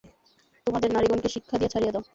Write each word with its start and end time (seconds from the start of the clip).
তোমাদের 0.67 0.89
নারীগণকে 0.93 1.29
শিক্ষা 1.35 1.55
দিয়া 1.57 1.71
ছাড়িয়া 1.73 1.93
দাও। 1.93 2.03